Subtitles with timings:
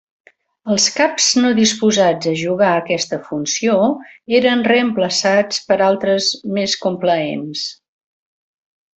[0.75, 3.75] Els caps no disposats a jugar aquesta funció
[4.39, 7.67] eren reemplaçats per altres més complaents.